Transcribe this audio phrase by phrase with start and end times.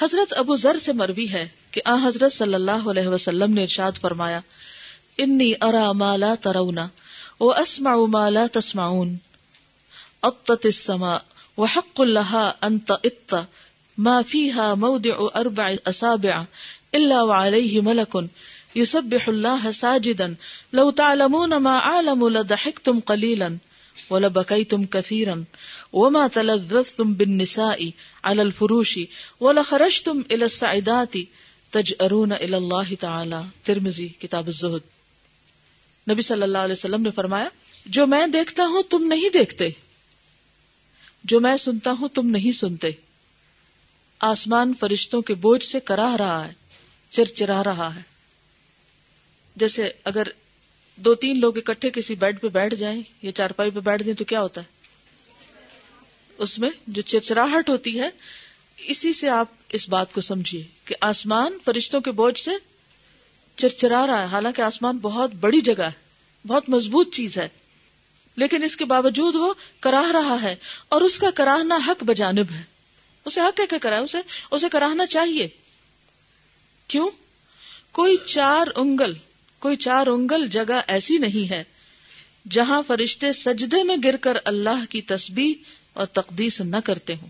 [0.00, 3.92] حضرت ابو ذر سے مروی ہے کہ آ حضرت صلی اللہ علیہ وسلم نے ارشاد
[4.00, 4.40] فرمایا،
[5.18, 6.86] انی ارا مالا ترونا
[7.40, 9.16] و اسمع مالا تسمعون
[10.22, 11.22] اطت السماء
[11.58, 13.34] وحق لها ان تئت
[13.98, 16.44] ما فيها موضع اربع اصابع
[16.94, 18.28] الا وعليه ملك
[18.76, 20.34] يسبح الله ساجدا،
[20.72, 23.56] لو تعلمون ما اعلم لضحكتم قليلا
[24.10, 25.44] ولبكيتم كثيرا
[25.92, 27.78] وما تلذذتم بالنساء
[28.22, 28.98] على الفروش
[29.40, 31.16] ولخرجتم الى السعدات
[31.70, 34.80] تجأرون الى الله تعالى۔ ترمذی، کتاب الزہد۔
[36.10, 37.48] نبی صلی اللہ علیہ وسلم نے فرمایا،
[37.86, 39.68] جو میں دیکھتا ہوں تم نہیں دیکھتے۔
[41.24, 42.88] جو میں سنتا ہوں تم نہیں سنتے۔
[44.20, 46.52] آسمان فرشتوں کے بوجھ سے کراہ رہا ہے،
[47.10, 48.00] چرچرا رہا ہے۔
[49.56, 50.22] جیسے اگر
[50.96, 54.24] دو تین لوگ اکٹھے کسی بیڈ پہ بیٹھ جائیں یا چارپائی پہ بیٹھ جائیں تو
[54.24, 54.75] کیا ہوتا ہے؟
[56.38, 58.10] اس میں جو چرچراہٹ ہوتی ہے،
[58.76, 62.50] اسی سے آپ اس بات کو سمجھیے کہ آسمان فرشتوں کے بوجھ سے
[63.56, 67.48] چرچرا رہا ہے۔ حالانکہ آسمان بہت بڑی جگہ ہے، بہت مضبوط چیز ہے،
[68.36, 70.56] لیکن اس کے باوجود وہ کراہ رہا ہے
[70.88, 72.62] اور اس کا کراہنا حق بجانب ہے۔
[73.24, 74.18] اسے حق ہے کہ کرا اسے
[74.50, 75.48] اسے کراہنا چاہیے۔
[76.88, 77.10] کیوں؟
[77.92, 79.12] کوئی چار انگل،
[79.58, 81.64] کوئی چار انگل جگہ ایسی نہیں ہے
[82.50, 85.54] جہاں فرشتے سجدے میں گر کر اللہ کی تسبیح
[85.96, 87.28] اور تقدیس نہ کرتے ہوں۔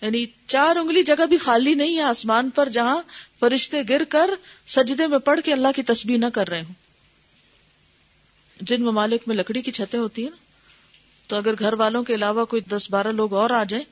[0.00, 3.02] یعنی چار انگلی جگہ بھی خالی نہیں ہے آسمان پر جہاں
[3.38, 4.30] فرشتے گر کر
[4.66, 6.74] سجدے میں پڑھ کے اللہ کی تسبیح نہ کر رہے ہوں۔
[8.60, 10.36] جن ممالک میں لکڑی کی چھتیں ہوتی ہیں نا،
[11.26, 13.84] تو اگر گھر والوں کے علاوہ کوئی دس بارہ لوگ اور آ جائیں،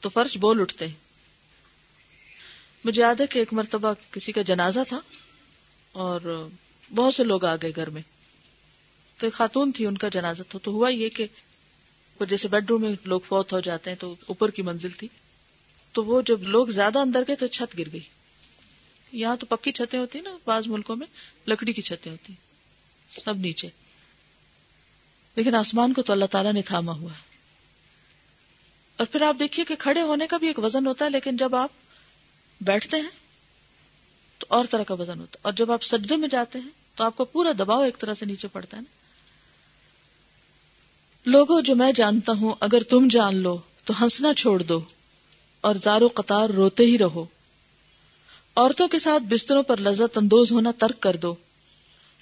[0.00, 0.94] تو فرش بول اٹھتے ہیں۔
[2.84, 5.00] مجھے یاد ہے کہ ایک مرتبہ کسی کا جنازہ تھا
[5.92, 6.48] اور
[6.94, 8.02] بہت سے لوگ آ گئے گھر میں۔
[9.18, 11.26] تو ایک خاتون تھی، ان کا جنازہ تھا۔ تو ہوا یہ کہ
[12.24, 15.08] جیسے بیڈ روم میں لوگ فوت ہو جاتے ہیں تو اوپر کی منزل تھی،
[15.92, 18.00] تو وہ جب لوگ زیادہ اندر گئے تو چھت گر گئی۔
[19.12, 21.06] یہاں تو پکی چھتیں ہوتی نا بعض ملکوں میں،
[21.46, 22.32] لکڑی کی چھتیں ہوتی
[23.24, 23.68] سب نیچے۔
[25.36, 27.18] لیکن آسمان کو تو اللہ تعالیٰ نے تھاما ہوا۔ ہے
[28.96, 31.54] اور پھر آپ دیکھیے کہ کھڑے ہونے کا بھی ایک وزن ہوتا ہے، لیکن جب
[31.54, 31.70] آپ
[32.60, 33.10] بیٹھتے ہیں
[34.38, 37.04] تو اور طرح کا وزن ہوتا ہے۔ اور جب آپ سجدے میں جاتے ہیں تو
[37.04, 38.95] آپ کا پورا دباؤ ایک طرح سے نیچے پڑتا ہے نا۔
[41.26, 44.80] لوگوں جو میں جانتا ہوں، اگر تم جان لو تو ہنسنا چھوڑ دو
[45.60, 47.24] اور زارو قطار روتے ہی رہو۔
[48.56, 51.34] عورتوں کے ساتھ بستروں پر لذت اندوز ہونا ترک کر دو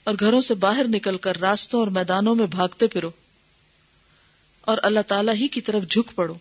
[0.05, 3.11] اور گھروں سے باہر نکل کر راستوں اور میدانوں میں بھاگتے پھرو
[4.61, 6.35] اور اللہ تعالیٰ ہی کی طرف جھک پڑو۔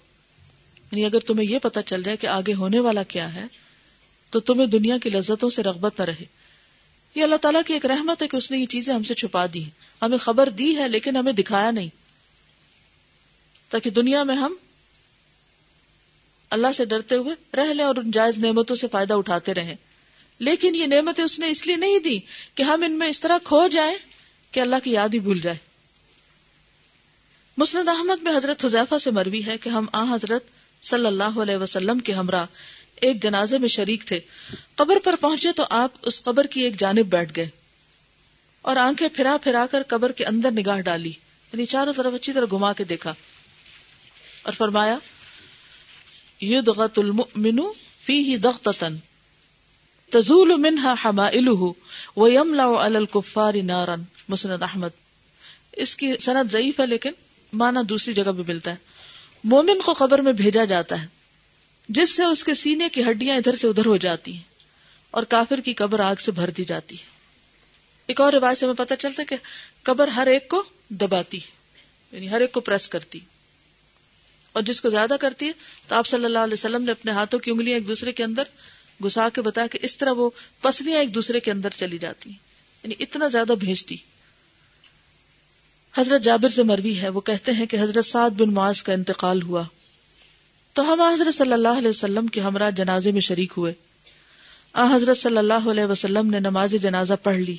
[0.92, 3.44] یعنی اگر تمہیں یہ پتا چل جائے کہ آگے ہونے والا کیا ہے،
[4.30, 6.26] تو تمہیں دنیا کی لذتوں سے رغبت نہ رہے۔
[7.16, 9.46] یہ اللہ تعالیٰ کی ایک رحمت ہے کہ اس نے یہ چیزیں ہم سے چھپا
[9.54, 9.64] دی
[10.02, 12.03] ہمیں خبر دی ہے لیکن ہمیں دکھایا نہیں۔
[13.74, 14.56] تاکہ دنیا میں ہم
[16.50, 19.76] اللہ سے ڈرتے ہوئے رہ لیں اور ان جائز نعمتوں سے فائدہ اٹھاتے رہیں۔
[20.40, 22.20] لیکن یہ نعمتیں اس نے اس لیے نہیں دی
[22.56, 23.96] کہ ہم ان میں اس طرح کھو جائیں
[24.52, 25.58] کہ اللہ کی یاد ہی بھول جائے۔
[27.58, 30.44] مسند احمد میں حضرت حذیفہ سے مروی ہے کہ ہم آ حضرت
[30.84, 32.46] صلی اللہ علیہ وسلم کے ہمراہ
[32.96, 34.20] ایک جنازے میں شریک تھے۔
[34.76, 37.50] قبر پر پہنچے تو آپ اس قبر کی ایک جانب بیٹھ گئے
[38.62, 41.12] اور آنکھیں پھرا پھرا کر قبر کے اندر نگاہ ڈالی
[41.54, 43.14] یعنی چاروں طرف اچھی طرح گھما کے دیکھا۔
[44.44, 44.98] اور فرمایا
[46.98, 47.60] المؤمن
[48.06, 48.98] فیہ دغتتن
[50.10, 53.96] تزول منها حمائلہ ویملع علی الکفار نارا.
[54.30, 54.90] مسند احمد.
[55.72, 57.12] اس کی سند ضعیف ہے لیکن
[57.54, 58.76] معنی دوسری جگہ بھی ملتا ہے.
[59.44, 61.08] مومن کو قبر میں بھیجا جاتا ہے،
[61.90, 64.42] جس سے اس کے سینے کی ہڈیاں ادھر سے ادھر ہو جاتی ہیں
[65.12, 67.04] اور کافر کی قبر آگ سے بھر دی جاتی ہے۔
[68.08, 69.36] ایک اور روایت سے ہمیں پتہ چلتا ہے کہ
[69.84, 71.52] قبر ہر ایک کو دباتی ہے
[72.12, 73.20] یعنی ہر ایک کو پریس کرتی
[74.54, 75.52] اور جس کو زیادہ کرتی ہے،
[75.88, 78.44] تو آپ صلی اللہ علیہ وسلم نے اپنے ہاتھوں کی انگلیاں ایک دوسرے کے اندر
[79.04, 80.30] گھسا کے بتایا کہ اس طرح وہ
[80.62, 82.38] پسلیاں ایک دوسرے کے اندر چلی جاتی ہیں۔
[82.84, 83.96] یعنی اتنا زیادہ بھیجتی۔
[85.98, 89.42] حضرت جابر سے مروی ہے، وہ کہتے ہیں کہ حضرت سعد بن معاذ کا انتقال
[89.42, 89.64] ہوا۔
[90.74, 93.74] تو ہم حضرت صلی اللہ علیہ وسلم کے ہمراہ جنازے میں شریک ہوئے۔
[94.74, 97.58] آ حضرت صلی اللہ علیہ وسلم نے نماز جنازہ پڑھ لی۔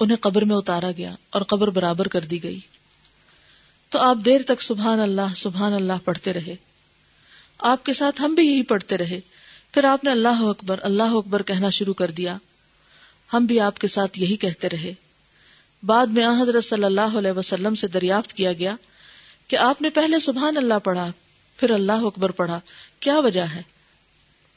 [0.00, 2.60] انہیں قبر میں اتارا گیا اور قبر برابر کر دی گئی۔
[3.94, 6.56] تو آپ دیر تک سبحان اللہ سبحان اللہ پڑھتے رہے۔
[7.58, 9.20] آپ کے ساتھ ہم بھی یہی پڑھتے رہے۔
[9.72, 12.36] پھر آپ نے اللہ اکبر اللہ اکبر کہنا شروع کر دیا۔
[13.32, 14.94] ہم بھی آپ کے ساتھ یہی کہتے رہے۔
[15.82, 18.76] بعد میں حضرت صلی اللہ علیہ وسلم سے دریافت کیا گیا
[19.48, 21.10] کہ آپ نے پہلے سبحان اللہ پڑھا،
[21.56, 22.60] پھر اللہ اکبر پڑھا۔
[23.00, 23.62] کیا وجہ ہے؟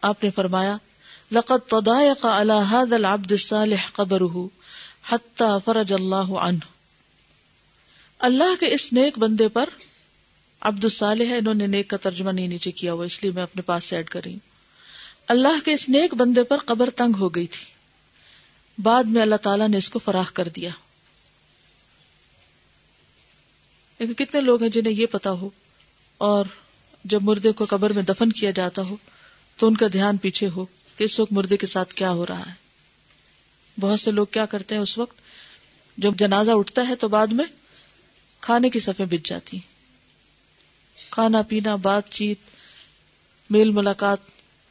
[0.02, 0.78] آپ نے فرمایا،
[1.32, 4.46] لقد تضايق على هذا العبد الصالح قبره
[5.12, 6.77] حتى فرج اللہ عنه۔
[8.20, 9.70] اللہ کے اس نیک بندے پر
[10.62, 13.44] عبد الصالح ہے، انہوں نے نیک کا ترجمہ نہیں نیچے کیا ہوا، اس لیے میں
[13.44, 14.40] اپنے پاس سے ایڈ کر رہی ہوں۔
[15.28, 17.66] اللہ کے اس نیک بندے پر قبر تنگ ہو گئی تھی۔
[18.84, 20.70] بعد میں اللہ تعالیٰ نے اس کو فراخ کر دیا۔
[24.00, 25.50] لیکن کتنے لوگ ہیں جنہیں یہ پتا ہو،
[26.18, 26.46] اور
[27.04, 28.96] جب مردے کو قبر میں دفن کیا جاتا ہو،
[29.58, 30.66] تو ان کا دھیان پیچھے ہو
[30.96, 32.54] کہ اس وقت مردے کے ساتھ کیا ہو رہا ہے۔
[33.80, 35.18] بہت سے لوگ کیا کرتے ہیں اس وقت؟
[35.98, 37.46] جب جنازہ اٹھتا ہے تو بعد میں
[38.40, 39.60] کھانے کی صفیں بچ جاتی
[41.10, 42.38] کھانا پینا، بات چیت،
[43.50, 44.18] میل ملاقات،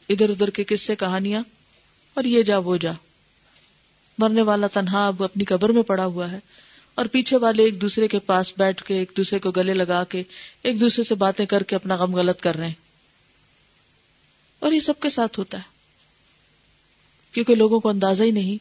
[0.09, 1.43] ادھر ادھر کے قصے، کہانیاں،
[2.13, 2.91] اور یہ جا وہ جا۔
[4.17, 6.39] مرنے والا تنہا اب اپنی قبر میں پڑا ہوا ہے،
[6.95, 10.23] اور پیچھے والے ایک دوسرے کے پاس بیٹھ کے، ایک دوسرے کو گلے لگا کے،
[10.61, 12.73] ایک دوسرے سے باتیں کر کے اپنا غم غلط کر رہے ہیں۔
[14.59, 15.77] اور یہ سب کے ساتھ ہوتا ہے۔
[17.31, 18.57] کیونکہ لوگوں کو اندازہ ہی نہیں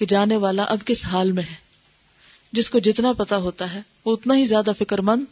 [0.00, 1.69] کہ جانے والا اب کس حال میں ہے۔
[2.52, 5.24] جس کو جتنا پتا ہوتا ہے، وہ اتنا ہی زیادہ فکر مند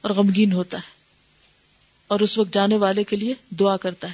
[0.00, 0.96] اور غمگین ہوتا ہے۔
[2.06, 4.12] اور اس وقت جانے والے کے لیے دعا کرتا ہے۔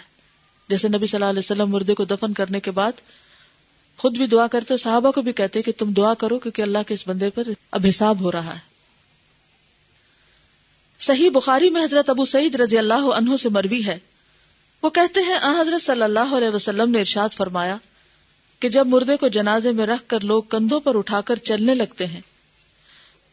[0.69, 2.93] جیسے نبی صلی اللہ علیہ وسلم مردے کو دفن کرنے کے بعد
[3.97, 6.95] خود بھی دعا کرتے، صحابہ کو بھی کہتے کہ تم دعا کرو کیونکہ اللہ کے
[6.95, 8.73] اس بندے پر اب حساب ہو رہا ہے۔
[11.01, 13.99] صحیح بخاری میں حضرت ابو سعید رضی اللہ عنہ سے مروی ہے۔
[14.83, 17.77] وہ کہتے ہیں، آ حضرت صلی اللہ علیہ وسلم نے ارشاد فرمایا
[18.61, 22.07] کہ جب مردے کو جنازے میں رکھ کر لوگ کندھوں پر اٹھا کر چلنے لگتے
[22.07, 22.21] ہیں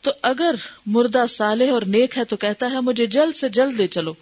[0.02, 0.56] تو اگر
[0.86, 4.14] مردہ صالح اور نیک ہے تو کہتا ہے مجھے جلد سے جلد لے چلو۔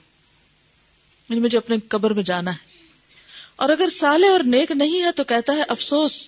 [1.30, 2.78] یعنی مجھے اپنے قبر میں جانا ہے۔
[3.56, 6.28] اور اگر صالح اور نیک نہیں ہے تو کہتا ہے افسوس،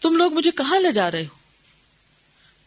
[0.00, 1.36] تم لوگ مجھے کہاں لے جا رہے ہو؟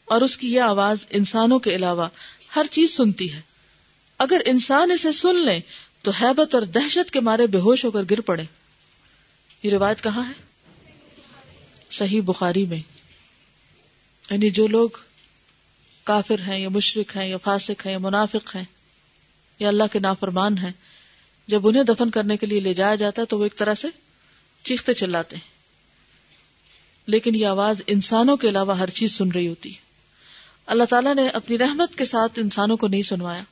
[0.06, 2.08] اور اس کی یہ آواز انسانوں کے علاوہ
[2.56, 3.42] ہر چیز سنتی ہے۔
[4.18, 5.60] اگر انسان اسے سن لے
[6.02, 8.44] تو حیبت اور دہشت کے مارے بے ہوش ہو کر گر پڑے۔
[9.64, 10.44] یہ روایت کہاں ہے؟
[11.92, 12.78] صحیح بخاری میں۔
[14.32, 14.90] یعنی جو لوگ
[16.04, 18.64] کافر ہیں یا مشرق ہیں یا فاسق ہیں یا منافق ہیں،
[19.60, 20.72] یا اللہ کے نافرمان ہیں،
[21.48, 23.88] جب انہیں دفن کرنے کے لیے لے جایا جاتا ہے تو وہ ایک طرح سے
[24.64, 25.52] چیختے چلاتے ہیں۔
[27.08, 29.80] لیکن یہ آواز انسانوں کے علاوہ ہر چیز سن رہی ہوتی۔ ہے
[30.66, 33.44] اللہ تعالیٰ نے اپنی رحمت کے ساتھ انسانوں کو نہیں سنوایا،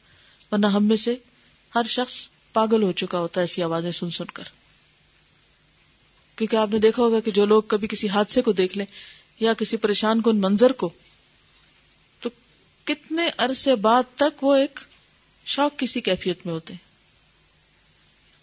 [0.52, 1.16] ورنہ ہم میں سے
[1.75, 4.44] ہر شخص پاگل ہو چکا ہوتا ہے ایسی آوازیں سن سن کر۔
[6.36, 8.86] کیونکہ آپ نے دیکھا ہوگا کہ جو لوگ کبھی کسی حادثے کو دیکھ لیں
[9.40, 10.90] یا کسی پریشان کن منظر کو
[12.89, 14.80] کتنے عرصے بعد تک وہ ایک
[15.45, 16.89] شوق کسی کیفیت میں ہوتے ہیں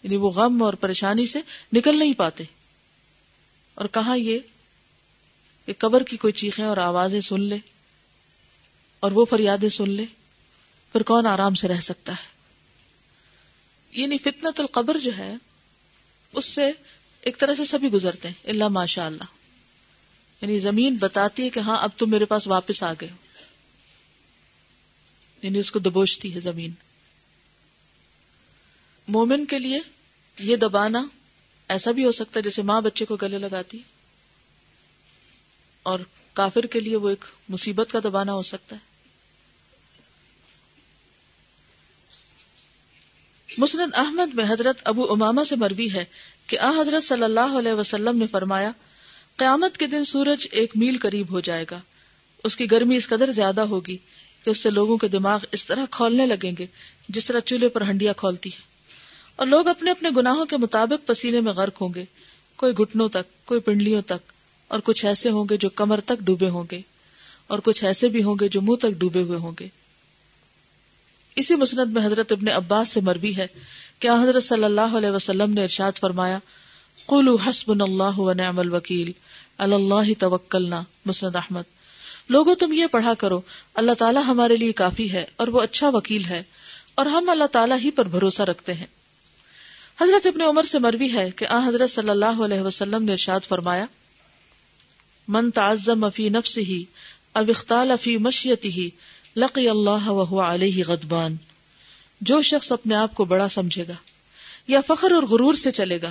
[0.03, 1.39] یعنی وہ غم اور پریشانی سے
[1.73, 2.45] نکل نہیں پاتے
[3.75, 4.39] اور کہاں یہ
[5.67, 7.59] کہ قبر کی کوئی چیخیں اور آوازیں سن لے
[9.01, 10.05] اور وہ فریادیں سن لے،
[10.93, 12.29] پھر کون آرام سے رہ سکتا ہے؟
[13.91, 15.35] یعنی فتنت القبر جو ہے،
[16.33, 16.73] اس سے
[17.21, 19.25] ایک طرح سے سبھی گزرتے ہیں اللہ ماشاء اللہ
[20.41, 23.26] یعنی زمین بتاتی ہے کہ ہاں اب تم میرے پاس واپس آ گئے ہو۔
[25.43, 26.73] یعنی اس کو دبوچتی ہے زمین۔
[29.09, 29.81] مومن کے لیے
[30.39, 31.07] یہ دبانا
[31.69, 33.79] ایسا بھی ہو سکتا ہے جیسے ماں بچے کو گلے لگاتی۔
[35.83, 35.99] اور
[36.33, 38.97] کافر کے لیے وہ ایک مصیبت کا دبانا ہو سکتا ہے۔
[43.59, 46.05] مسند احمد میں حضرت ابو اماما سے مروی ہے
[46.47, 48.71] کہ آ حضرت صلی اللہ علیہ وسلم نے فرمایا،
[49.37, 51.81] قیامت کے دن سورج ایک میل قریب ہو جائے گا،
[52.45, 53.99] اس کی گرمی اس قدر زیادہ ہوگی
[54.47, 56.67] کہ اس سے لوگوں کے دماغ اس طرح کھولنے لگیں گے
[57.09, 58.61] جس طرح چولہے پر ہنڈیا کھولتی ہے۔
[59.37, 62.05] اور لوگ اپنے اپنے گناہوں کے مطابق پسینے میں غرق ہوں گے۔
[62.57, 64.33] کوئی گھٹنوں تک، کوئی پنڈلیوں تک،
[64.69, 66.81] اور کچھ ایسے ہوں گے جو کمر تک ڈوبے ہوں گے،
[67.47, 69.69] اور کچھ ایسے بھی ہوں گے جو منہ تک ڈوبے ہوئے ہوں گے۔
[71.37, 73.47] اسی مسند میں حضرت ابن عباس سے مروی ہے
[73.99, 76.39] کیا حضرت صلی اللہ علیہ وسلم نے ارشاد فرمایا
[77.07, 79.13] قولو حسب اللہ و نعم الوکیل
[79.59, 81.76] اللہ توکلنا، مسند احمد۔
[82.29, 83.41] لوگوں، تم یہ پڑھا کرو،
[83.75, 86.43] اللہ تعالیٰ ہمارے لیے کافی ہے اور وہ اچھا وکیل ہے
[86.95, 88.87] اور ہم اللہ تعالیٰ ہی پر بھروسہ رکھتے ہیں۔
[90.01, 93.41] حضرت ابن عمر سے مروی ہے کہ آ حضرت صلی اللہ علیہ وسلم نے ارشاد
[93.41, 93.85] فرمایا،
[95.29, 96.83] من تعظم فی نفسه
[97.33, 98.89] او اختال فی مشیته
[99.37, 101.37] لقی اللہ وهو علیہ غضبان۔
[102.21, 103.95] جو شخص اپنے آپ کو بڑا سمجھے گا
[104.69, 106.11] یا فخر اور غرور سے چلے گا،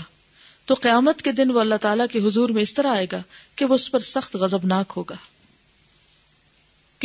[0.66, 3.22] تو قیامت کے دن وہ اللہ تعالیٰ کے حضور میں اس طرح آئے گا
[3.56, 5.16] کہ وہ اس پر سخت غضبناک ہوگا۔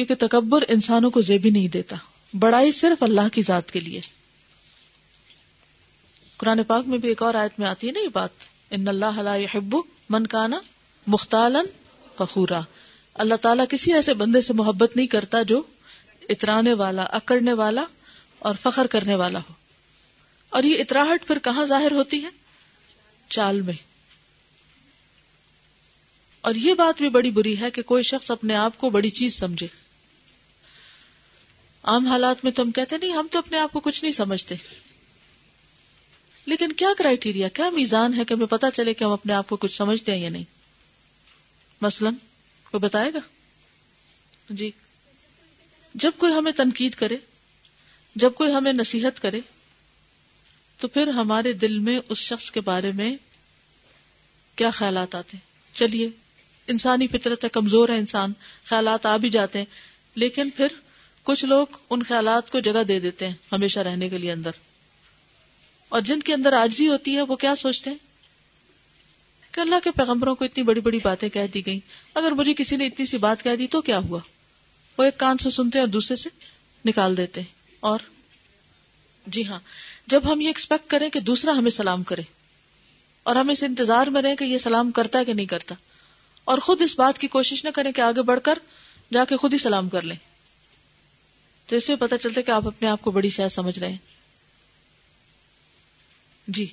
[0.05, 1.97] کیونکہ تکبر انسانوں کو زیبی نہیں دیتا۔
[2.39, 4.01] بڑائی صرف اللہ کی ذات کے لیے۔
[6.37, 8.31] قرآن پاک میں بھی ایک اور آیت میں آتی ہے نا یہ بات۔
[8.71, 9.77] ان اللہ يحب
[10.11, 10.61] من کانا
[11.07, 11.65] مختالن
[12.19, 12.61] فخورا۔
[13.15, 15.63] اللہ تعالیٰ کسی ایسے بندے سے محبت نہیں کرتا جو
[16.29, 17.85] اترانے والا، اکڑنے والا
[18.39, 19.53] اور فخر کرنے والا ہو۔
[20.49, 22.29] اور یہ اتراہٹ پھر کہاں ظاہر ہوتی ہے؟
[23.31, 23.75] چال میں۔
[26.41, 29.35] اور یہ بات بھی بڑی بری ہے کہ کوئی شخص اپنے آپ کو بڑی چیز
[29.35, 29.67] سمجھے۔
[31.83, 34.55] عام حالات میں تم کہتے نہیں، ہم تو اپنے آپ کو کچھ نہیں سمجھتے۔
[36.47, 39.57] لیکن کیا کرائٹیریا کیا میزان ہے کہ ہمیں پتا چلے کہ ہم اپنے آپ کو
[39.57, 40.45] کچھ سمجھتے ہیں یا نہیں؟
[41.81, 42.15] مثلاً،
[42.71, 43.19] کوئی بتائے گا؟
[44.51, 44.71] جی۔
[45.95, 47.17] جب کوئی ہمیں تنقید کرے،
[48.15, 49.41] جب کوئی ہمیں نصیحت کرے،
[50.79, 53.17] تو پھر ہمارے دل میں اس شخص کے بارے میں
[54.57, 56.09] کیا خیالات آتے ہیں؟ چلیے،
[56.67, 58.33] انسانی فطرت ہے، کمزور ہے انسان،
[58.65, 59.67] خیالات آ بھی جاتے ہیں،
[60.15, 60.67] لیکن پھر
[61.25, 64.51] کچھ لوگ ان خیالات کو جگہ دے دیتے ہیں ہمیشہ رہنے کے لیے اندر۔
[65.89, 67.97] اور جن کے اندر آجزی ہوتی ہے، وہ کیا سوچتے ہیں؟
[69.53, 71.81] کہ اللہ کے پیغمبروں کو اتنی بڑی بڑی باتیں کہہ دی گئی
[72.15, 74.19] اگر مجھے کسی نے اتنی سی بات کہہ دی تو کیا ہوا؟
[74.99, 76.29] وہ ایک کان سے سنتے اور دوسرے سے
[76.85, 77.41] نکال دیتے
[77.81, 77.99] اور
[79.27, 79.59] جی ہاں
[80.07, 82.23] جب ہم یہ ایکسپیکٹ کریں کہ دوسرا ہمیں سلام کرے
[83.23, 85.75] اور ہم اس انتظار میں رہیں کہ یہ سلام کرتا ہے کہ نہیں کرتا،
[86.45, 88.59] اور خود اس بات کی کوشش نہ کریں کہ آگے بڑھ کر
[89.13, 90.17] جا کے خود ہی سلام کر لیں۔
[91.71, 93.89] تو اس سے پتا چلتا ہے کہ آپ اپنے آپ کو بڑی شاید سمجھ رہے
[93.89, 93.99] ہیں۔
[96.47, 96.67] جی۔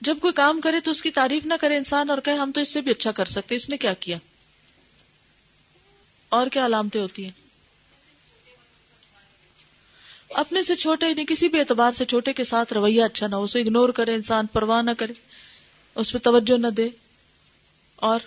[0.00, 2.60] جب کوئی کام کرے تو اس کی تعریف نہ کرے انسان اور کہے ہم تو
[2.60, 4.18] اس سے بھی اچھا کر سکتے، اس نے کیا کیا؟
[6.28, 7.30] اور کیا علامتیں ہوتی ہیں؟
[10.30, 13.42] اپنے سے چھوٹے نہیں کسی بھی اعتبار سے چھوٹے کے ساتھ رویہ اچھا نہ ہو،
[13.42, 15.12] اسے اگنور کرے، انسان پرواہ نہ کرے،
[15.94, 16.88] اس پہ توجہ نہ دے،
[17.96, 18.20] اور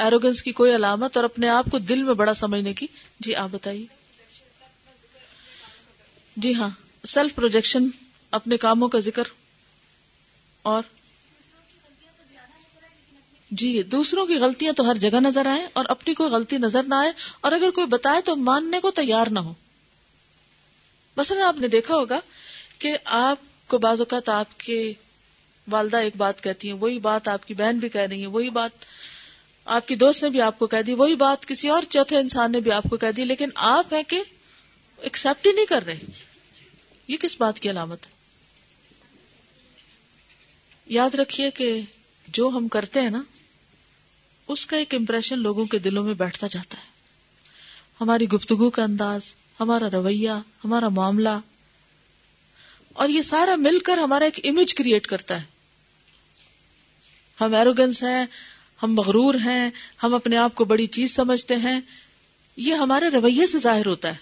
[0.00, 2.86] ایروگنس کی کوئی علامت اور اپنے آپ کو دل میں بڑا سمجھنے کی
[3.20, 3.86] جی آپ بتائیے۔
[6.36, 6.68] جی ہاں
[7.06, 7.88] سیلف پروجیکشن
[8.30, 9.22] اپنے کاموں کا ذکر
[10.62, 10.82] اور
[13.50, 16.94] جی دوسروں کی غلطیاں تو ہر جگہ نظر آئے اور اپنی کوئی غلطی نظر نہ
[16.94, 19.54] آئے اور اگر کوئی بتائے تو ماننے کو تیار نہ ہو۔
[21.16, 22.20] مثلا آپ نے دیکھا ہوگا
[22.78, 24.92] کہ آپ کو بعض اوقات آپ کے
[25.68, 28.50] والدہ ایک بات کہتی ہیں، وہی بات آپ کی بہن بھی کہہ رہی ہے وہی
[28.50, 28.84] بات
[29.70, 32.52] آپ کی دوست نے بھی آپ کو کہہ دی، وہی بات کسی اور چوتھے انسان
[32.52, 34.22] نے بھی آپ کو کہہ دی، لیکن آپ ہیں کہ
[34.98, 35.98] ایکسپٹ ہی نہیں کر رہے۔
[37.08, 38.10] یہ کس بات کی علامت ہے؟
[40.86, 41.80] یاد رکھیے کہ
[42.28, 43.22] جو ہم کرتے ہیں نا،
[44.48, 46.88] اس کا ایک امپریشن لوگوں کے دلوں میں بیٹھتا جاتا ہے۔
[48.00, 50.30] ہماری گفتگو کا انداز، ہمارا رویہ،
[50.64, 51.38] ہمارا معاملہ،
[52.92, 55.46] اور یہ سارا مل کر ہمارا ایک امیج کریٹ کرتا ہے۔
[57.40, 58.26] ہم ایروگنس ہیں
[58.82, 59.70] ہم مغرور ہیں،
[60.02, 61.80] ہم اپنے آپ کو بڑی چیز سمجھتے ہیں،
[62.56, 64.16] یہ ہمارے رویے سے ظاہر ہوتا ہے۔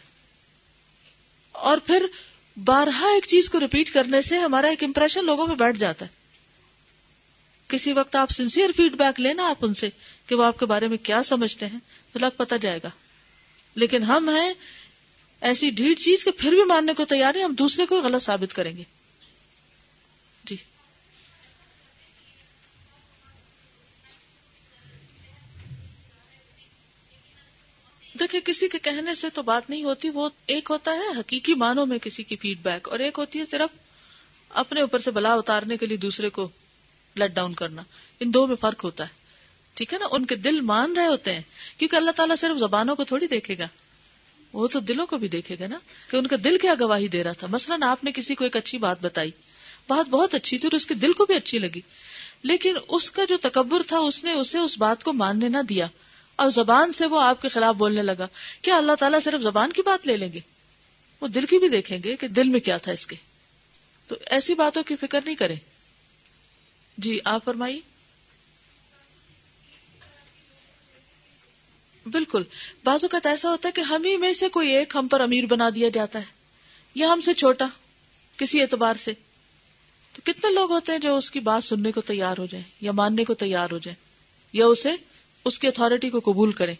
[1.52, 2.06] اور پھر
[2.64, 6.10] بارہا ایک چیز کو ریپیٹ کرنے سے ہمارا ایک امپریشن لوگوں میں بیٹھ جاتا ہے۔
[7.68, 9.88] کسی وقت آپ سنسیئر فیڈ بیک لینا آپ ان سے
[10.26, 11.78] کہ وہ آپ کے بارے میں کیا سمجھتے ہیں،
[12.12, 12.90] تو لگ پتا جائے گا۔
[13.74, 14.54] لیکن ہم ہیں،
[15.40, 18.54] ایسی ڈھیٹ چیز کہ پھر بھی ماننے کو تیار ہے ہم دوسرے کو غلط ثابت
[18.54, 18.82] کریں گے۔
[28.20, 31.86] دیکھیں کسی کے کہنے سے تو بات نہیں ہوتی، وہ ایک ہوتا ہے حقیقی معنوں
[31.86, 33.76] میں کسی کی فیڈ بیک اور ایک ہوتی ہے صرف
[34.48, 36.48] اپنے اوپر سے بلا اتارنے کے لیے دوسرے کو
[37.14, 37.82] لیٹ ڈاؤن کرنا۔
[38.20, 39.18] ان دو میں فرق ہوتا ہے۔
[39.74, 41.42] ٹھیک ہے نا؟ ان کے دل مان رہے ہوتے ہیں،
[41.78, 43.66] کیونکہ اللہ تعالیٰ صرف زبانوں کو تھوڑی دیکھے گا۔
[44.52, 45.78] وہ تو دلوں کو بھی دیکھے گا نا،
[46.10, 48.56] کہ ان کا دل کیا گواہی دے رہا تھا۔ مثلاً آپ نے کسی کو ایک
[48.56, 49.30] اچھی بات بتائی،
[49.88, 51.80] بات بہت اچھی تھی اور اس کے دل کو بھی اچھی لگی،
[52.42, 55.86] لیکن اس کا جو تکبر تھا، اس نے اسے اس بات کو ماننے نہ دیا۔
[56.38, 58.26] اور زبان سے وہ آپ کے خلاف بولنے لگا
[58.62, 60.40] کیا اللہ تعالیٰ صرف زبان کی بات لے لیں گے
[61.22, 63.16] وہ دل کی بھی دیکھیں گے کہ دل میں کیا تھا اس کے
[64.08, 65.56] تو ایسی باتوں کی فکر نہیں کریں
[66.98, 67.80] جی آپ فرمائیے
[72.06, 72.42] بالکل
[72.84, 75.46] بعض اوقات ایسا ہوتا ہے کہ ہم ہی میں سے کوئی ایک ہم پر امیر
[75.46, 76.36] بنا دیا جاتا ہے
[76.96, 77.66] یا ہم سے چھوٹا
[78.38, 79.12] کسی اعتبار سے
[80.14, 82.92] تو کتنے لوگ ہوتے ہیں جو اس کی بات سننے کو تیار ہو جائیں یا
[82.92, 83.96] ماننے کو تیار ہو جائیں
[84.54, 84.92] یا اسے
[85.48, 86.74] اس کی اتارٹی کو قبول کریں۔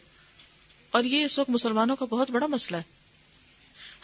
[0.90, 2.82] اور یہ اس وقت مسلمانوں کا بہت بڑا مسئلہ ہے۔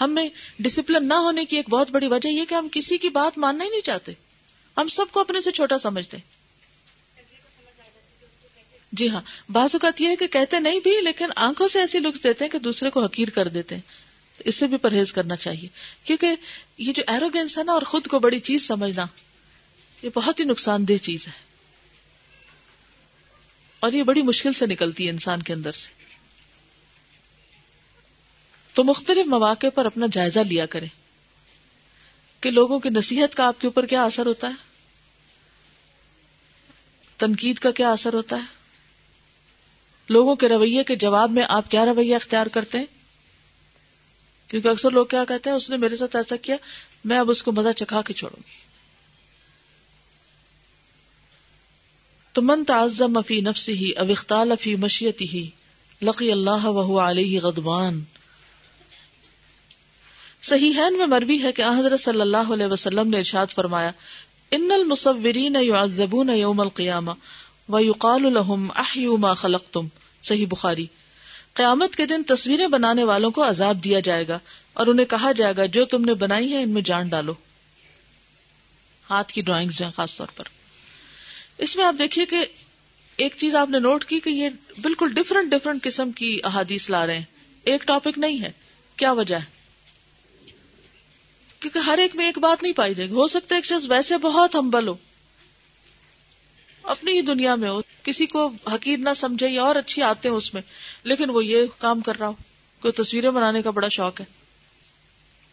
[0.01, 0.29] ہم میں
[0.59, 3.65] ڈسپلن نہ ہونے کی ایک بہت بڑی وجہ یہ کہ ہم کسی کی بات ماننا
[3.65, 4.13] ہی نہیں چاہتے۔
[4.77, 6.17] ہم سب کو اپنے سے چھوٹا سمجھتے
[8.93, 9.21] جی ہاں
[9.53, 12.53] بعض اوقات یہ ہے کہ کہتے نہیں بھی، لیکن آنکھوں سے ایسی لکس دیتے ہیں
[12.53, 13.83] کہ دوسرے کو حقیر کر دیتے ہیں۔
[14.45, 15.69] اس سے بھی پرہیز کرنا چاہیے۔
[16.05, 16.31] کیونکہ
[16.79, 19.07] یہ جو ایروگینس ہے نا اور خود کو بڑی چیز سمجھنا،
[20.03, 21.54] یہ بہت ہی نقصان دہ چیز ہے۔
[23.85, 25.89] اور یہ بڑی مشکل سے نکلتی ہے انسان کے اندر سے۔
[28.75, 30.89] تو مختلف مواقع پر اپنا جائزہ لیا کریں
[32.41, 34.53] کہ لوگوں کی نصیحت کا آپ کے اوپر کیا اثر ہوتا ہے؟
[37.17, 38.55] تنقید کا کیا اثر ہوتا ہے؟
[40.09, 42.87] لوگوں کے رویے کے جواب میں آپ کیا رویہ اختیار کرتے ہیں؟
[44.49, 46.57] کیونکہ اکثر لوگ کیا کہتے ہیں، اس نے میرے ساتھ ایسا کیا،
[47.05, 48.64] میں اب اس کو مزہ چکھا کے چھوڑوں گی۔
[52.35, 55.51] تو من تعزم فی نفسی ہی اب اختال فی مشیتی ہی
[56.03, 58.03] لقی اللہ وہ علیہ غدبان
[60.43, 63.91] صحیح میں مربی ہے کہ حضرت صلی اللہ علیہ وسلم نے ارشاد فرمایا،
[64.51, 67.11] ان المصورین یعذبون یوم القیامہ
[67.69, 69.87] ویقال لهم احیوا ما خلقتم۔
[70.23, 70.87] صحیح بخاری۔
[71.55, 74.39] قیامت کے دن تصویریں بنانے والوں کو عذاب دیا جائے گا
[74.73, 77.33] اور انہیں کہا جائے گا، جو تم نے بنائی ہے ان میں جان ڈالو۔
[79.11, 80.64] ہاتھ کی ڈرائنگ جو خاص طور پر۔
[81.59, 82.47] اس میں آپ دیکھیے کہ
[83.17, 84.49] ایک چیز آپ نے نوٹ کی کہ یہ
[84.83, 87.25] بالکل ڈفرنٹ ڈفرنٹ قسم کی احادیث لا رہے ہیں۔
[87.65, 88.51] ایک ٹاپک نہیں ہے۔
[88.97, 89.45] کیا وجہ ہے؟
[91.61, 93.91] کیونکہ ہر ایک میں ایک بات نہیں پائی جائے گی۔ ہو سکتا ہے ایک شخص
[93.91, 94.95] ویسے بہت ہمبل ہو،
[96.83, 100.37] اپنی ہی دنیا میں ہو، کسی کو حقیر نہ سمجھے یا اور اچھی آتے ہیں
[100.37, 100.63] اس میں،
[101.05, 102.33] لیکن وہ یہ کام کر رہا ہو۔
[102.81, 104.27] کوئی تصویریں بنانے کا بڑا شوق ہے۔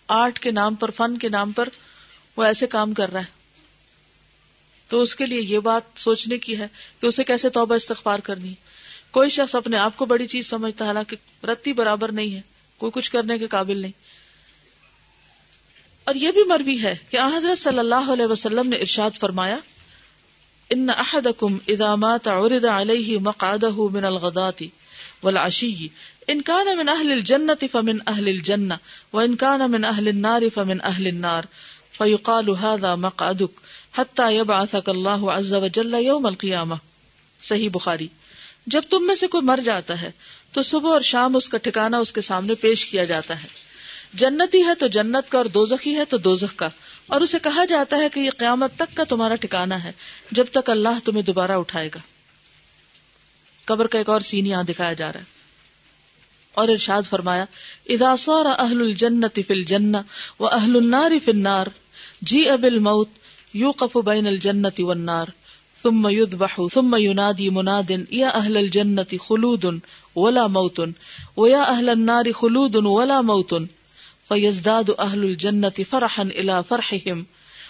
[0.08, 1.70] آرٹ کے نام پر، فن کے نام پر
[2.36, 3.41] وہ ایسے کام کر رہا ہے۔
[4.92, 6.68] تو اس کے لیے یہ بات سوچنے کی ہے
[7.00, 8.54] کہ اسے کیسے توبہ استغفار کرنی
[9.12, 12.42] کوئی شخص اپنے آپ کو بڑی چیز سمجھتا ہے، حالانکہ رتی برابر نہیں ہے،
[12.78, 13.92] کوئی کچھ کرنے کے قابل نہیں۔
[16.04, 19.58] اور یہ بھی مروی ہے کہ حضرت صلی اللہ علیہ وسلم نے ارشاد فرمایا،
[20.70, 24.68] ان احدکم اذا مات عرض علیہ مقعده من الغداة
[25.24, 25.88] والعشی،
[26.28, 28.76] ان كان من اہل الجنة فمن اہل الجنة
[29.14, 31.44] وان كان من اہل النار فمن اہل النار
[31.98, 36.76] فيقال هذا مقعدك حتى يبعثك الله عز وجل يوم القيامة
[37.42, 38.08] صحیح بخاری۔
[38.68, 40.12] جب تم میں سے کوئی مر جاتا ہے،
[40.52, 43.48] تو صبح اور شام اس کا ٹھکانہ اس کے سامنے پیش کیا جاتا ہے۔
[44.14, 46.70] جنتی ہے تو جنت کا اور دوزخی ہے تو دوزخ کا۔
[47.08, 49.92] اور اسے کہا جاتا ہے کہ یہ قیامت تک کا تمہارا ٹھکانا ہے،
[50.32, 52.00] جب تک اللہ تمہیں دوبارہ اٹھائے گا۔
[53.66, 55.26] قبر کا ایک اور سین یہاں دکھایا جا رہا ہے۔
[56.52, 57.46] اور ارشاد فرمایا،
[57.90, 59.98] اذا صار اہل الجنت فی الجنہ
[60.40, 61.68] و اہل النار فی النار
[62.22, 63.10] جی اب الموت
[63.54, 65.26] یوقف بین الجنت والنار،
[65.84, 69.66] ثم يذبح ثم ينادي مناد يا اهل الجنه خلود
[70.16, 70.80] ولا موت
[71.38, 73.54] ويا اهل النار خلود ولا موت،
[74.28, 77.24] فیزداد اہل الجنت فرحا الى فرحهم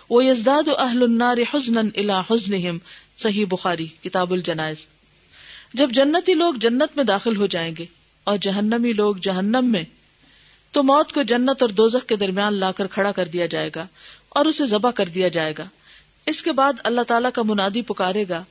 [0.10, 2.78] ویزداد اہل النار حزنا الى حزنهم
[3.18, 4.86] صحیح بخاری، کتاب الجنائز۔
[5.74, 7.86] جب جنتی لوگ جنت میں داخل ہو جائیں گے
[8.24, 9.84] اور جہنمی لوگ جہنم میں،
[10.72, 13.88] تو موت کو جنت اور دوزخ کے درمیان لا کر کھڑا کر دیا جائے گا
[14.30, 15.64] اور اسے ذبح کر دیا جائے گا۔
[16.26, 18.44] اس کے بعد اللہ تعالیٰ کا منادی پکارے گا،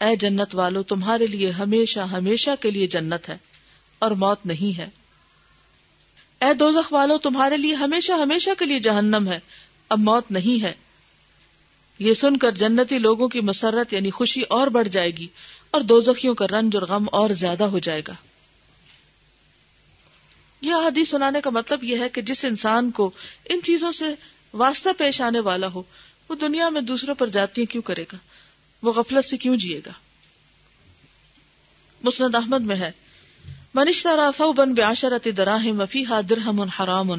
[0.00, 3.36] اے جنت والو، تمہارے لیے ہمیشہ ہمیشہ کے لیے جنت ہے
[3.98, 4.88] اور موت نہیں ہے۔
[6.40, 9.38] اے دوزخ والو، تمہارے لیے ہمیشہ ہمیشہ کے لیے جہنم ہے،
[9.88, 10.72] اب موت نہیں ہے۔
[11.98, 15.26] یہ سن کر جنتی لوگوں کی مسرت یعنی خوشی اور بڑھ جائے گی
[15.70, 18.12] اور دوزخیوں کا رنج اور غم اور زیادہ ہو جائے گا۔
[20.60, 23.10] یہ حدیث سنانے کا مطلب یہ ہے کہ جس انسان کو
[23.48, 24.04] ان چیزوں سے
[24.54, 25.82] واسطہ پیش آنے والا ہو
[26.30, 28.16] وہ دنیا میں دوسروں پر جاتی کیوں کرے گا؟
[28.82, 29.90] وہ غفلت سے کیوں جیے گا؟
[32.02, 32.90] مسند احمد میں ہے۔
[33.74, 37.12] من اشترى ثوبا بعشرة دراهم وفيها درهم حرام،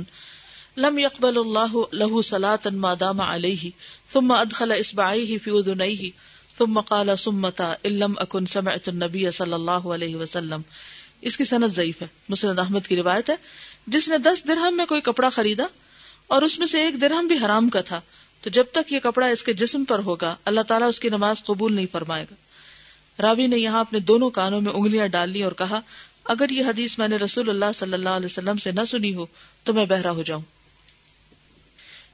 [0.78, 3.70] لم يقبل الله له صلاة ما دام عليه
[4.14, 6.10] ثم ادخل اصبعيه في اذنيه
[6.58, 7.46] ثم قال ثم
[7.84, 8.14] ان لم
[8.46, 10.62] سمعت النبي صلى الله عليه وسلم۔
[11.22, 13.36] اس کی سند ضعیف ہے۔ مسند احمد کی روایت ہے۔
[13.88, 15.64] جس نے دس درہم میں کوئی کپڑا خریدا
[16.28, 18.02] اور اس میں سے ایک درہم بھی حرام کا تھا
[18.42, 21.44] تو جب تک یہ کپڑا اس کے جسم پر ہوگا، اللہ تعالیٰ اس کی نماز
[21.44, 22.36] قبول نہیں فرمائے گا۔
[23.22, 25.80] راوی نے یہاں اپنے دونوں کانوں میں انگلیاں ڈال لی اور کہا،
[26.26, 29.26] اگر یہ حدیث میں نے رسول اللہ صلی اللہ علیہ وسلم سے نہ سنی ہو،
[29.64, 30.42] تو میں بہرا ہو جاؤں۔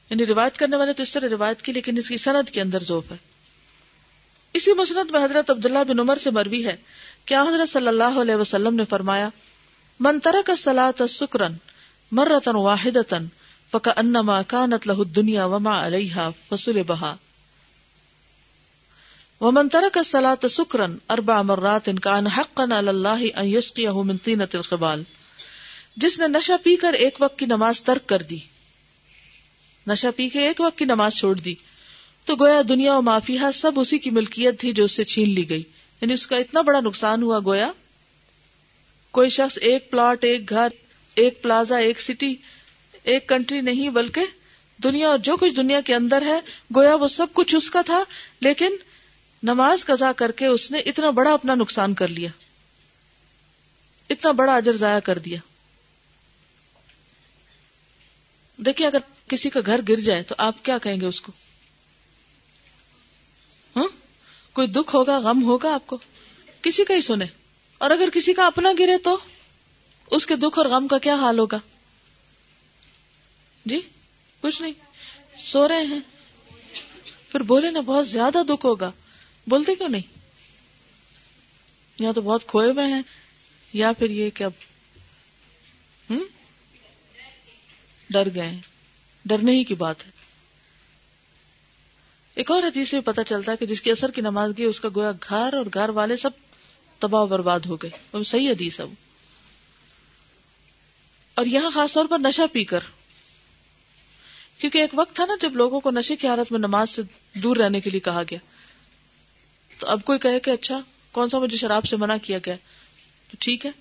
[0.09, 2.83] یعنی روایت کرنے والے تو اس طرح روایت کی، لیکن اس کی سند کے اندر
[2.83, 3.17] ذوف ہے۔
[4.53, 6.75] اسی مسند میں حضرت عبداللہ بن عمر سے مروی ہے۔
[7.25, 9.29] کیا حضرت صلی اللہ علیہ وسلم نے فرمایا،
[9.99, 11.53] من ترک الصلاة سکرن
[12.11, 13.25] مرتن واحدتن
[13.71, 17.15] فکأنما کانت له الدنیا وما علیہا فصل بہا
[19.41, 25.03] ومن ترك الصلاة سكرا اربع مرات كان حقا على الله ان يسقيه من طينة الخبال
[25.97, 28.37] جس نے نشہ پی کر ایک وقت کی نماز ترک کر دی.
[29.87, 31.53] نشہ پی کے ایک وقت کی نماز چھوڑ دی.
[32.25, 35.49] تو گویا دنیا و مافیہ سب اسی کی ملکیت تھی جو اس سے چھین لی
[35.49, 35.63] گئی.
[36.01, 37.71] یعنی اس کا اتنا بڑا نقصان ہوا گویا.
[39.11, 40.67] کوئی شخص ایک پلاٹ، ایک گھر،
[41.15, 42.35] ایک پلازا، ایک سٹی
[43.07, 44.21] ایک کنٹری نہیں بلکہ
[44.83, 46.39] دنیا اور جو کچھ دنیا کے اندر ہے،
[46.75, 48.03] گویا وہ سب کچھ اس کا تھا،
[48.39, 48.69] لیکن
[49.43, 52.29] نماز قضا کر کے اس نے اتنا بڑا اپنا نقصان کر لیا۔
[54.09, 55.39] اتنا بڑا اجر ضائع کر دیا۔
[58.57, 61.31] دیکھیے اگر کسی کا گھر گر جائے تو آپ کیا کہیں گے اس کو؟
[63.75, 63.87] ہاں؟
[64.53, 65.97] کوئی دکھ ہوگا، غم ہوگا آپ کو؟
[66.61, 67.25] کسی کا ہی سنے۔
[67.77, 69.17] اور اگر کسی کا اپنا گرے تو؟
[70.11, 71.57] اس کے دکھ اور غم کا کیا حال ہوگا؟
[73.67, 73.79] جی
[74.41, 74.73] کچھ نہیں۔
[75.37, 75.99] سو رہے ہیں۔
[77.29, 78.91] پھر بولے نا، بہت زیادہ دکھ ہوگا۔
[79.47, 80.17] بولتے کیوں نہیں؟
[81.99, 83.01] یہاں تو بہت کھوئے ہوئے ہیں،
[83.73, 84.51] یا پھر یہ کہ اب،
[86.09, 86.23] ہم؟
[88.09, 88.55] ڈر گئے
[89.25, 90.11] ڈرنے ہی کی بات ہے۔
[92.35, 94.79] ایک اور حدیث سے پتہ چلتا ہے کہ جس کی اثر کی نماز گئی اس
[94.79, 96.29] کا گویا گھر اور گھر والے سب
[96.99, 98.93] تباہ و برباد ہو گئے۔ وہ صحیح حدیث ہے وہ۔
[101.35, 102.79] اور یہاں خاص طور پر نشہ پی کر۔
[104.59, 107.01] کیونکہ ایک وقت تھا نا جب لوگوں کو نشے کی حالت میں نماز سے
[107.33, 108.39] دور رہنے کے لیے کہا گیا۔
[109.79, 112.55] تو اب کوئی کہے کہ اچھا کون سا مجھے شراب سے منع کیا گیا؟
[113.31, 113.71] تو ٹھیک ہے،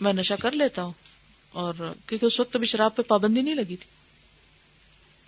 [0.00, 0.92] میں نشہ کر لیتا ہوں۔
[1.48, 1.74] اور
[2.06, 3.86] کیونکہ اس وقت ابھی شراب پہ پابندی نہیں لگی تھی۔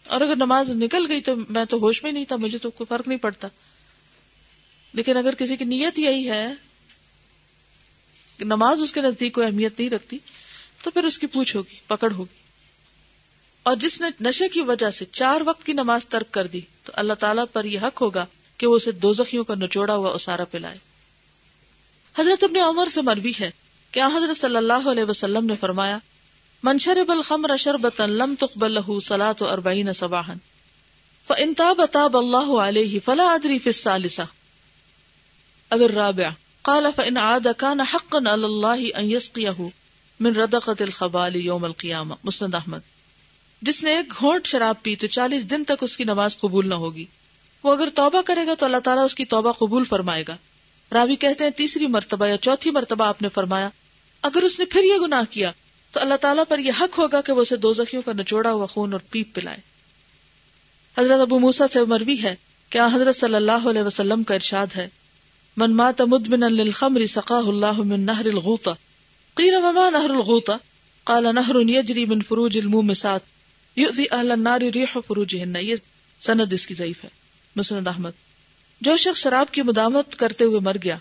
[0.06, 2.86] اور اگر نماز نکل گئی تو میں تو ہوش میں نہیں تھا، مجھے تو کوئی
[2.88, 3.48] فرق نہیں پڑتا۔
[4.92, 6.46] لیکن اگر کسی کی نیت یہی ہے
[8.38, 10.18] کہ نماز اس کے نزدیک کوئی اہمیت نہیں رکھتی،
[10.82, 12.49] تو پھر اس کی پوچھ ہوگی، پکڑ ہوگی۔
[13.62, 16.92] اور جس نے نشے کی وجہ سے چار وقت کی نماز ترک کر دی، تو
[16.96, 20.44] اللہ تعالیٰ پر یہ حق ہوگا کہ وہ اسے دو زخیوں کا نچوڑا ہوا اسارا
[20.44, 20.78] پلائے۔
[22.18, 23.50] حضرت ابن عمر سے مروی ہے
[23.90, 25.98] کہ حضرت صلی اللہ علیہ وسلم نے فرمایا
[26.62, 30.34] منشرب الخمر شربتا لم تقبل له صلاة اربعین صباحا
[31.26, 34.22] فان تاب تاب اللہ علیہ فلا ادری فی الثالثہ۔
[35.68, 36.28] او الرابع
[36.62, 39.68] قال فان عاد كان حقا على الله ان يسقيه
[40.20, 42.99] من ردقت الخبال یوم القیامہ۔ مسند احمد۔
[43.62, 46.74] جس نے ایک گھونٹ شراب پی تو چالیس دن تک اس کی نماز قبول نہ
[46.74, 47.04] ہوگی۔
[47.62, 50.36] وہ اگر توبہ کرے گا تو اللہ تعالیٰ اس کی توبہ قبول فرمائے گا۔
[50.92, 53.68] راوی کہتے ہیں، تیسری مرتبہ یا چوتھی مرتبہ آپ نے فرمایا،
[54.22, 55.52] اگر اس نے پھر یہ گناہ کیا
[55.90, 58.66] تو اللہ تعالیٰ پر یہ حق ہوگا کہ وہ اسے دو زخیوں کا نچوڑا ہوا
[58.66, 59.56] خون اور پیپ پلائے۔
[60.98, 62.36] حضرت ابو موسا سے مروی ہے
[62.70, 64.88] کیا حضرت صلی اللہ علیہ وسلم کا ارشاد ہے،
[65.56, 68.70] من مات مدمنا للخمر سقاہ اللہ من نہر الغوطہ۔
[69.34, 70.56] قیل، وما نهر الغوطة
[71.04, 73.39] قال نهر يجري من فروج المومسات۔
[73.78, 74.32] يؤذي اهل
[75.60, 75.76] یہ
[76.20, 77.08] سند اس کی ضعیف ہے،
[77.56, 78.10] مسند احمد۔
[78.80, 80.96] جو شخص شراب کی مدامت کرتے ہوئے مر گیا،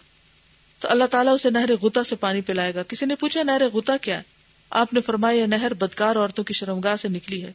[0.80, 3.92] تو اللہ تعالیٰ اسے نہر غوطہ سے پانی پلائے گا۔ کسی نے پوچھا، نہر غوطہ
[4.02, 4.24] کیا ہے؟
[4.70, 7.52] آپ نے فرمایا یہ نہر بدکار عورتوں کی شرمگاہ سے نکلی ہے۔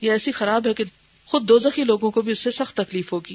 [0.00, 0.84] یہ ایسی خراب ہے کہ
[1.26, 3.34] خود دوزخی لوگوں کو بھی اس سے سخت تکلیف ہوگی۔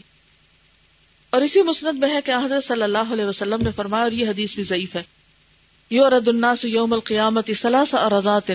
[1.30, 4.30] اور اسی مسند میں ہے کہ حضرت صلی اللہ علیہ وسلم نے فرمایا، اور یہ
[4.30, 5.04] حدیث بھی ضعیف ہے۔
[5.90, 8.52] یورد الناس یوم القیامت ثلاث ارضات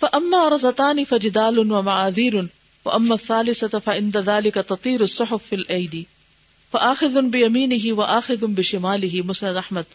[0.00, 2.34] فاما ارضتان فجدال ومعاذير
[2.84, 6.02] واما الثالثه فعند ذلك تطير الصحف في الايدي
[6.72, 9.94] فاخذ بيمينه واخذ بشماله مسند احمد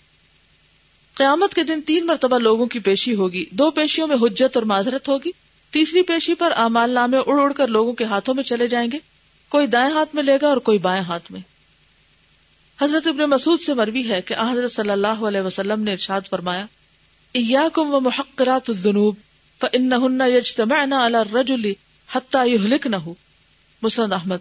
[1.14, 5.10] قیامت کے دن تین مرتبہ لوگوں کی پیشی ہوگی۔ دو پیشیوں میں حجت اور معذرت
[5.10, 5.32] ہوگی۔
[5.70, 8.98] تیسری پیشی پر اعمال نامے اڑ اڑ کر لوگوں کے ہاتھوں میں چلے جائیں گے۔
[9.50, 11.40] کوئی دائیں ہاتھ میں لے گا اور کوئی بائیں ہاتھ میں۔
[12.82, 16.66] حضرت ابن مسعود سے مروی ہے کہ حضرت صلی اللہ علیہ وسلم نے ارشاد فرمایا،
[17.34, 19.16] ایاکم و محقرات الذنوب
[19.62, 21.72] فانہن یجتمعن علی الرجل
[22.12, 22.96] حتی یہلکنہ
[23.82, 24.38] مسند احمد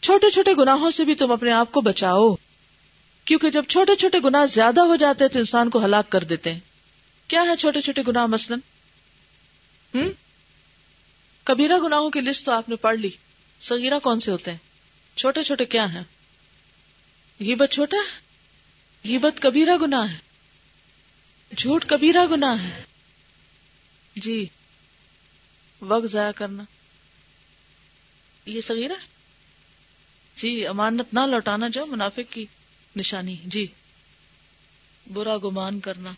[0.00, 2.34] چھوٹے چھوٹے گناہوں سے بھی تم اپنے آپ کو بچاؤ،
[3.24, 6.52] کیونکہ جب چھوٹے چھوٹے گناہ زیادہ ہو جاتے ہیں تو انسان کو ہلاک کر دیتے
[6.52, 6.60] ہیں۔
[7.28, 8.56] کیا ہے چھوٹے چھوٹے گناہ مثلا؟
[9.94, 10.10] ہم؟
[11.44, 13.10] کبیرہ گناہوں کی لسٹ تو آپ نے پڑھ لی۔
[13.62, 14.58] صغیرہ کون سے ہوتے ہیں؟
[15.16, 16.02] چھوٹے چھوٹے کیا ہیں؟
[17.40, 18.20] غیبت چھوٹا ہے؟
[19.08, 20.18] غیبت کبیرہ گناہ ہے۔
[21.56, 22.82] جھوٹ کبیرہ گنا ہے۔
[24.16, 24.46] جی
[25.80, 26.62] وقت ضائع کرنا۔
[28.46, 29.06] یہ صغیرہ؟ ہے
[30.36, 32.44] جی امانت نہ لوٹانا جو منافق کی
[32.96, 33.66] نشانی۔ جی
[35.12, 36.12] برا گمان کرنا۔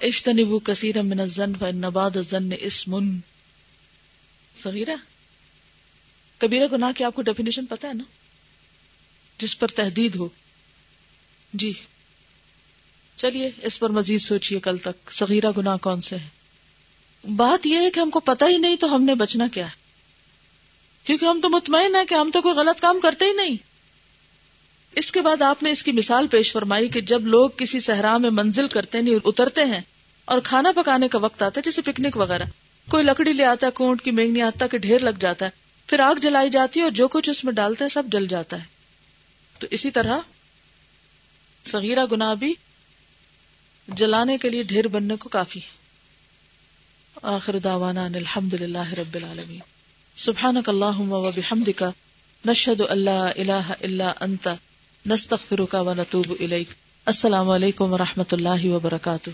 [0.00, 3.18] اشتنبو کثیر من الزن فان الزن اسم۔
[4.62, 4.96] صغیرہ؟
[6.38, 8.04] کبیرہ گناہ کی آپ کو ڈیفینیشن پتا ہے نا؟
[9.38, 10.28] جس پر تحدید ہو۔
[11.52, 11.72] جی
[13.16, 16.41] چلیے، اس پر مزید سوچئے کل تک۔ صغیرہ گناہ کون سے ہے
[17.24, 19.82] بات یہ ہے کہ ہم کو پتا ہی نہیں تو ہم نے بچنا کیا ہے۔
[21.04, 23.56] کیونکہ ہم تو مطمئن ہیں کہ ہم تو کوئی غلط کام کرتے ہی نہیں۔
[24.96, 28.18] اس کے بعد آپ نے اس کی مثال پیش فرمائی کہ جب لوگ کسی صحرا
[28.18, 29.80] میں منزل کرتے نہیں اترتے ہیں
[30.24, 32.44] اور کھانا پکانے کا وقت آتا ہے، جیسے پکنک وغیرہ،
[32.90, 35.50] کوئی لکڑی لے آتا ہے، کونٹ کی مینگنی آتا کہ ڈھیر لگ جاتا ہے،
[35.86, 38.58] پھر آگ جلائی جاتی ہے اور جو کچھ اس میں ڈالتا ہے سب جل جاتا
[38.58, 38.64] ہے۔
[39.58, 40.18] تو اسی طرح
[41.64, 42.54] صغیرہ گناہ بھی
[43.88, 45.81] جلانے کے لیے ڈھیر بننے کو کافی ہے۔
[47.22, 49.58] آخر دعوانا ان الحمد للہ رب العالمین.
[50.16, 51.84] سبحانک اللہم و بحمدک،
[52.46, 54.48] نشہد اللہ الہ الا انت،
[55.06, 56.68] نستغفرک و نتوب الیک.
[57.06, 59.30] السلام علیکم و رحمت اللہ وبرکاتہ.